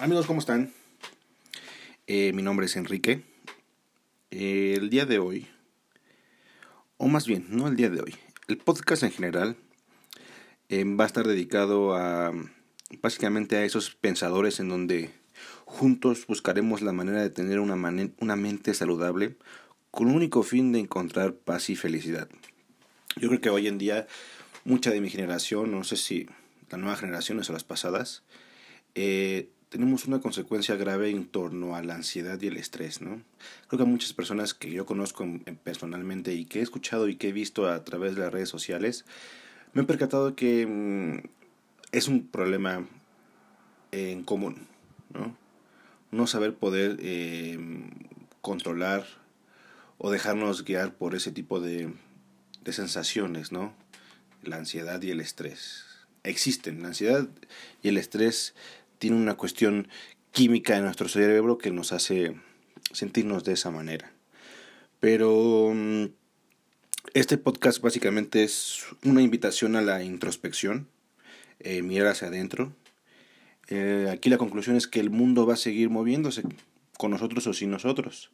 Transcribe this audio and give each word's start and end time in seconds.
Amigos, 0.00 0.24
¿cómo 0.24 0.40
están? 0.40 0.72
Eh, 2.06 2.32
mi 2.32 2.40
nombre 2.40 2.64
es 2.64 2.74
Enrique. 2.76 3.22
El 4.30 4.88
día 4.88 5.04
de 5.04 5.18
hoy, 5.18 5.46
o 6.96 7.06
más 7.06 7.26
bien, 7.26 7.44
no 7.50 7.68
el 7.68 7.76
día 7.76 7.90
de 7.90 8.00
hoy, 8.00 8.16
el 8.48 8.56
podcast 8.56 9.02
en 9.02 9.10
general 9.10 9.56
eh, 10.70 10.84
va 10.84 11.04
a 11.04 11.06
estar 11.06 11.26
dedicado 11.26 11.94
a 11.96 12.32
básicamente 13.02 13.58
a 13.58 13.64
esos 13.66 13.94
pensadores 13.94 14.58
en 14.58 14.70
donde 14.70 15.10
juntos 15.66 16.26
buscaremos 16.26 16.80
la 16.80 16.94
manera 16.94 17.20
de 17.20 17.28
tener 17.28 17.60
una, 17.60 17.74
una 18.20 18.36
mente 18.36 18.72
saludable 18.72 19.36
con 19.90 20.08
el 20.08 20.16
único 20.16 20.42
fin 20.42 20.72
de 20.72 20.78
encontrar 20.78 21.34
paz 21.34 21.68
y 21.68 21.76
felicidad. 21.76 22.30
Yo 23.16 23.28
creo 23.28 23.42
que 23.42 23.50
hoy 23.50 23.66
en 23.66 23.76
día 23.76 24.06
mucha 24.64 24.92
de 24.92 25.02
mi 25.02 25.10
generación, 25.10 25.70
no 25.70 25.84
sé 25.84 25.98
si 25.98 26.26
la 26.70 26.78
nueva 26.78 26.96
generación 26.96 27.38
o 27.38 27.52
las 27.52 27.64
pasadas, 27.64 28.22
eh, 28.94 29.50
tenemos 29.70 30.06
una 30.06 30.20
consecuencia 30.20 30.74
grave 30.74 31.10
en 31.10 31.26
torno 31.26 31.76
a 31.76 31.82
la 31.82 31.94
ansiedad 31.94 32.38
y 32.42 32.48
el 32.48 32.56
estrés, 32.56 33.00
¿no? 33.00 33.22
Creo 33.68 33.78
que 33.78 33.90
muchas 33.90 34.12
personas 34.12 34.52
que 34.52 34.70
yo 34.70 34.84
conozco 34.84 35.24
personalmente 35.62 36.34
y 36.34 36.44
que 36.44 36.58
he 36.58 36.62
escuchado 36.62 37.08
y 37.08 37.14
que 37.14 37.28
he 37.28 37.32
visto 37.32 37.68
a 37.68 37.84
través 37.84 38.16
de 38.16 38.22
las 38.22 38.32
redes 38.32 38.48
sociales, 38.48 39.04
me 39.72 39.82
he 39.82 39.84
percatado 39.84 40.34
que 40.34 40.66
mm, 40.66 41.28
es 41.92 42.08
un 42.08 42.26
problema 42.26 42.84
en 43.92 44.24
común, 44.24 44.66
¿no? 45.14 45.36
No 46.10 46.26
saber 46.26 46.54
poder 46.54 46.96
eh, 46.98 47.56
controlar 48.40 49.06
o 49.98 50.10
dejarnos 50.10 50.64
guiar 50.64 50.94
por 50.94 51.14
ese 51.14 51.30
tipo 51.30 51.60
de, 51.60 51.92
de 52.64 52.72
sensaciones, 52.72 53.52
¿no? 53.52 53.72
La 54.42 54.56
ansiedad 54.56 55.00
y 55.00 55.10
el 55.10 55.20
estrés. 55.20 55.84
Existen, 56.24 56.82
la 56.82 56.88
ansiedad 56.88 57.28
y 57.82 57.88
el 57.88 57.96
estrés 57.96 58.54
tiene 59.00 59.16
una 59.16 59.34
cuestión 59.34 59.88
química 60.30 60.76
en 60.76 60.84
nuestro 60.84 61.08
cerebro 61.08 61.58
que 61.58 61.72
nos 61.72 61.92
hace 61.92 62.36
sentirnos 62.92 63.42
de 63.42 63.54
esa 63.54 63.70
manera. 63.70 64.12
Pero 65.00 65.72
mm, 65.74 66.04
este 67.14 67.38
podcast 67.38 67.80
básicamente 67.80 68.44
es 68.44 68.84
una 69.02 69.22
invitación 69.22 69.74
a 69.74 69.80
la 69.80 70.04
introspección, 70.04 70.86
eh, 71.60 71.80
mirar 71.82 72.08
hacia 72.08 72.28
adentro. 72.28 72.72
Eh, 73.68 74.08
aquí 74.12 74.28
la 74.28 74.38
conclusión 74.38 74.76
es 74.76 74.86
que 74.86 75.00
el 75.00 75.08
mundo 75.08 75.46
va 75.46 75.54
a 75.54 75.56
seguir 75.56 75.88
moviéndose 75.88 76.42
con 76.98 77.10
nosotros 77.10 77.46
o 77.46 77.54
sin 77.54 77.70
nosotros. 77.70 78.30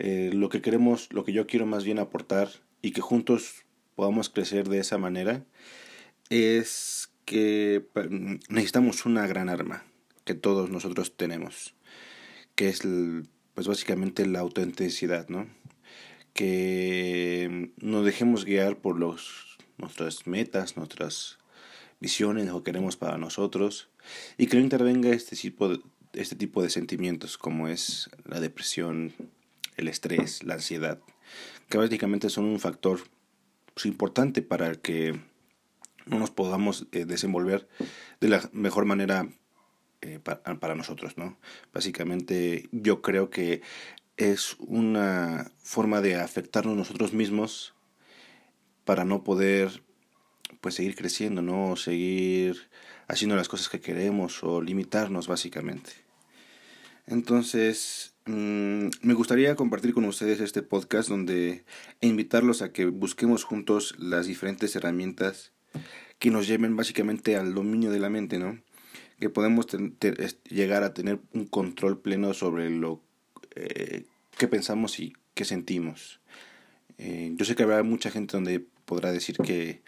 Eh, 0.00 0.30
lo 0.34 0.48
que 0.48 0.60
queremos, 0.60 1.12
lo 1.12 1.24
que 1.24 1.32
yo 1.32 1.46
quiero 1.46 1.66
más 1.66 1.84
bien 1.84 2.00
aportar 2.00 2.48
y 2.82 2.90
que 2.90 3.00
juntos 3.00 3.64
podamos 3.94 4.28
crecer 4.28 4.68
de 4.68 4.80
esa 4.80 4.98
manera 4.98 5.44
es 6.30 7.10
que 7.28 7.84
necesitamos 8.48 9.04
una 9.04 9.26
gran 9.26 9.50
arma 9.50 9.84
que 10.24 10.32
todos 10.32 10.70
nosotros 10.70 11.14
tenemos, 11.14 11.74
que 12.54 12.70
es 12.70 12.80
pues 13.52 13.66
básicamente 13.66 14.24
la 14.24 14.40
autenticidad, 14.40 15.28
¿no? 15.28 15.46
Que 16.32 17.70
nos 17.76 18.06
dejemos 18.06 18.46
guiar 18.46 18.78
por 18.78 18.98
los 18.98 19.58
nuestras 19.76 20.26
metas, 20.26 20.78
nuestras 20.78 21.38
visiones, 22.00 22.46
lo 22.46 22.62
que 22.62 22.72
queremos 22.72 22.96
para 22.96 23.18
nosotros 23.18 23.90
y 24.38 24.46
que 24.46 24.56
no 24.56 24.62
intervenga 24.62 25.10
este 25.10 25.36
tipo 25.36 25.68
de, 25.68 25.80
este 26.14 26.34
tipo 26.34 26.62
de 26.62 26.70
sentimientos 26.70 27.36
como 27.36 27.68
es 27.68 28.08
la 28.24 28.40
depresión, 28.40 29.12
el 29.76 29.88
estrés, 29.88 30.44
la 30.44 30.54
ansiedad, 30.54 30.98
que 31.68 31.76
básicamente 31.76 32.30
son 32.30 32.46
un 32.46 32.58
factor 32.58 33.00
importante 33.84 34.40
para 34.40 34.76
que 34.76 35.20
no 36.08 36.18
nos 36.18 36.30
podamos 36.30 36.86
eh, 36.92 37.04
desenvolver 37.04 37.68
de 38.20 38.28
la 38.28 38.48
mejor 38.52 38.84
manera 38.84 39.28
eh, 40.00 40.20
para, 40.20 40.74
nosotros, 40.74 41.18
¿no? 41.18 41.38
Básicamente 41.72 42.68
yo 42.72 43.02
creo 43.02 43.30
que 43.30 43.62
es 44.16 44.56
una 44.58 45.50
forma 45.58 46.00
de 46.00 46.16
afectarnos 46.16 46.76
nosotros 46.76 47.12
mismos 47.12 47.74
para 48.84 49.04
no 49.04 49.22
poder 49.24 49.82
pues 50.60 50.76
seguir 50.76 50.96
creciendo, 50.96 51.42
¿no? 51.42 51.76
seguir 51.76 52.68
haciendo 53.06 53.36
las 53.36 53.48
cosas 53.48 53.68
que 53.68 53.80
queremos 53.80 54.42
o 54.42 54.60
limitarnos 54.60 55.28
básicamente. 55.28 55.92
Entonces, 57.06 58.14
mm, 58.26 58.88
me 59.02 59.14
gustaría 59.14 59.56
compartir 59.56 59.94
con 59.94 60.04
ustedes 60.04 60.40
este 60.40 60.62
podcast 60.62 61.08
donde 61.08 61.64
e 62.00 62.06
invitarlos 62.06 62.62
a 62.62 62.72
que 62.72 62.86
busquemos 62.86 63.44
juntos 63.44 63.94
las 63.98 64.26
diferentes 64.26 64.76
herramientas 64.76 65.52
que 66.18 66.30
nos 66.30 66.46
lleven 66.46 66.76
básicamente 66.76 67.36
al 67.36 67.54
dominio 67.54 67.90
de 67.90 68.00
la 68.00 68.10
mente, 68.10 68.38
¿no? 68.38 68.58
Que 69.20 69.30
podemos 69.30 69.66
llegar 70.48 70.82
a 70.82 70.94
tener 70.94 71.20
un 71.32 71.46
control 71.46 72.00
pleno 72.00 72.34
sobre 72.34 72.70
lo 72.70 73.02
eh, 73.54 74.04
que 74.36 74.48
pensamos 74.48 74.98
y 75.00 75.12
que 75.34 75.44
sentimos. 75.44 76.20
Eh, 76.98 77.32
yo 77.36 77.44
sé 77.44 77.54
que 77.54 77.62
habrá 77.62 77.82
mucha 77.82 78.10
gente 78.10 78.36
donde 78.36 78.60
podrá 78.84 79.12
decir 79.12 79.36
que 79.38 79.82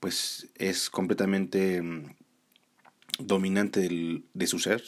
pues 0.00 0.48
es 0.56 0.90
completamente 0.90 1.80
mm, 1.80 2.14
dominante 3.18 3.88
de 4.34 4.46
su 4.46 4.58
ser, 4.58 4.82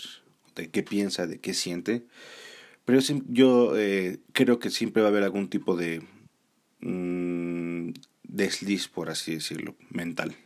de 0.55 0.71
qué 0.71 0.83
piensa, 0.83 1.27
de 1.27 1.41
qué 1.41 1.55
siente. 1.55 2.07
Pero 2.85 3.01
yo 3.27 3.79
eh, 3.79 4.21
creo 4.33 4.59
que 4.59 4.71
siempre 4.71 5.03
va 5.03 5.09
a 5.09 5.11
haber 5.11 5.23
algún 5.23 5.49
tipo 5.49 5.77
de 5.77 6.03
mm, 6.81 7.93
desliz, 8.25 8.89
por 8.89 9.11
así 9.11 9.35
decirlo, 9.35 9.75
mental 9.91 10.37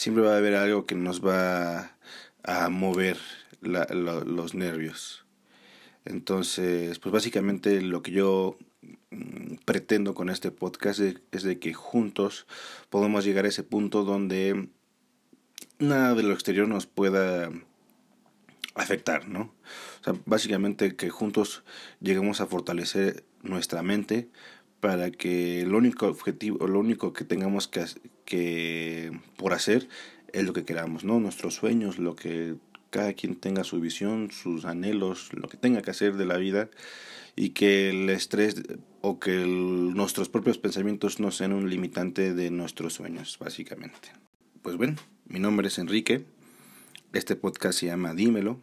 siempre 0.00 0.24
va 0.24 0.32
a 0.32 0.38
haber 0.38 0.54
algo 0.54 0.86
que 0.86 0.94
nos 0.94 1.20
va 1.20 1.94
a 2.42 2.70
mover 2.70 3.18
los 3.60 4.54
nervios. 4.54 5.26
Entonces, 6.06 6.98
pues 6.98 7.12
básicamente 7.12 7.82
lo 7.82 8.02
que 8.02 8.12
yo 8.12 8.56
mm, 9.10 9.56
pretendo 9.66 10.14
con 10.14 10.30
este 10.30 10.50
podcast 10.50 11.00
es, 11.00 11.42
de 11.42 11.58
que 11.58 11.74
juntos 11.74 12.46
podemos 12.88 13.26
llegar 13.26 13.44
a 13.44 13.48
ese 13.48 13.62
punto 13.62 14.04
donde 14.04 14.70
nada 15.78 16.14
de 16.14 16.22
lo 16.22 16.32
exterior 16.32 16.66
nos 16.66 16.86
pueda 16.86 17.50
afectar, 18.74 19.28
¿no? 19.28 19.52
Básicamente 20.24 20.96
que 20.96 21.10
juntos 21.10 21.62
lleguemos 22.00 22.40
a 22.40 22.46
fortalecer 22.46 23.24
nuestra 23.42 23.82
mente 23.82 24.30
para 24.80 25.10
que 25.10 25.60
el 25.60 25.74
único 25.74 26.06
objetivo, 26.06 26.66
lo 26.66 26.80
único 26.80 27.12
que 27.12 27.24
tengamos 27.24 27.68
que, 27.68 27.84
que 28.24 29.12
por 29.36 29.52
hacer 29.52 29.88
es 30.32 30.44
lo 30.44 30.52
que 30.52 30.64
queramos, 30.64 31.04
¿no? 31.04 31.20
Nuestros 31.20 31.54
sueños, 31.54 31.98
lo 31.98 32.16
que 32.16 32.56
cada 32.90 33.12
quien 33.12 33.36
tenga 33.36 33.64
su 33.64 33.80
visión, 33.80 34.30
sus 34.30 34.64
anhelos, 34.64 35.32
lo 35.32 35.48
que 35.48 35.56
tenga 35.56 35.82
que 35.82 35.90
hacer 35.90 36.16
de 36.16 36.26
la 36.26 36.36
vida 36.36 36.70
y 37.36 37.50
que 37.50 37.90
el 37.90 38.10
estrés 38.10 38.62
o 39.00 39.18
que 39.18 39.36
nuestros 39.46 40.28
propios 40.28 40.58
pensamientos 40.58 41.20
no 41.20 41.30
sean 41.30 41.52
un 41.52 41.70
limitante 41.70 42.34
de 42.34 42.50
nuestros 42.50 42.94
sueños, 42.94 43.38
básicamente. 43.38 44.10
Pues 44.62 44.76
bueno, 44.76 44.96
mi 45.26 45.38
nombre 45.38 45.68
es 45.68 45.78
Enrique. 45.78 46.24
Este 47.12 47.36
podcast 47.36 47.78
se 47.78 47.86
llama 47.86 48.14
Dímelo. 48.14 48.58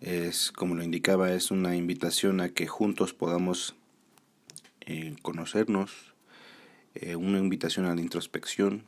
Es, 0.00 0.52
como 0.52 0.74
lo 0.74 0.84
indicaba, 0.84 1.32
es 1.32 1.50
una 1.50 1.76
invitación 1.76 2.40
a 2.40 2.50
que 2.50 2.66
juntos 2.66 3.12
podamos 3.12 3.74
eh, 4.90 5.14
conocernos, 5.20 6.14
eh, 6.94 7.14
una 7.14 7.38
invitación 7.38 7.84
a 7.84 7.94
la 7.94 8.00
introspección, 8.00 8.84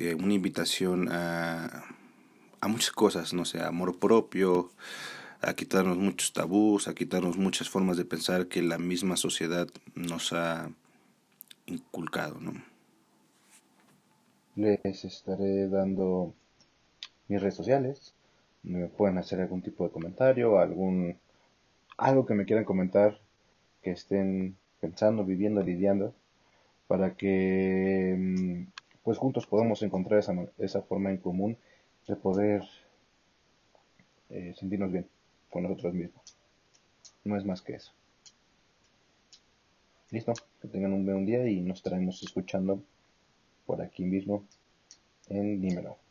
eh, 0.00 0.16
una 0.16 0.34
invitación 0.34 1.08
a, 1.12 1.84
a 2.60 2.66
muchas 2.66 2.90
cosas, 2.90 3.32
no 3.34 3.44
sé, 3.44 3.62
amor 3.62 4.00
propio, 4.00 4.72
a 5.40 5.54
quitarnos 5.54 5.96
muchos 5.96 6.32
tabús, 6.32 6.88
a 6.88 6.94
quitarnos 6.96 7.36
muchas 7.36 7.70
formas 7.70 7.96
de 7.96 8.04
pensar 8.04 8.48
que 8.48 8.62
la 8.62 8.78
misma 8.78 9.16
sociedad 9.16 9.68
nos 9.94 10.32
ha 10.32 10.72
inculcado, 11.66 12.40
¿no? 12.40 12.52
Les 14.56 15.04
estaré 15.04 15.68
dando 15.68 16.34
mis 17.28 17.40
redes 17.40 17.54
sociales. 17.54 18.12
Me 18.64 18.88
pueden 18.88 19.18
hacer 19.18 19.40
algún 19.40 19.62
tipo 19.62 19.84
de 19.84 19.92
comentario, 19.92 20.58
algún 20.58 21.16
algo 21.96 22.26
que 22.26 22.34
me 22.34 22.44
quieran 22.44 22.64
comentar 22.64 23.23
que 23.84 23.92
estén 23.92 24.56
pensando, 24.80 25.24
viviendo, 25.24 25.62
lidiando, 25.62 26.14
para 26.88 27.16
que 27.16 28.16
mm, 28.18 28.62
pues 29.04 29.18
juntos 29.18 29.46
podamos 29.46 29.82
encontrar 29.82 30.18
esa, 30.18 30.34
esa 30.58 30.82
forma 30.82 31.10
en 31.10 31.18
común 31.18 31.56
de 32.08 32.16
poder 32.16 32.62
eh, 34.30 34.54
sentirnos 34.58 34.90
bien 34.90 35.06
con 35.50 35.62
nosotros 35.62 35.94
mismos. 35.94 36.36
No 37.24 37.36
es 37.36 37.44
más 37.44 37.62
que 37.62 37.74
eso. 37.74 37.92
Listo, 40.10 40.32
que 40.60 40.68
tengan 40.68 40.92
un 40.92 41.04
buen 41.04 41.26
día 41.26 41.46
y 41.48 41.60
nos 41.60 41.78
estaremos 41.78 42.22
escuchando 42.22 42.82
por 43.66 43.80
aquí 43.82 44.04
mismo 44.04 44.44
en 45.28 45.60
Dímelo. 45.60 46.03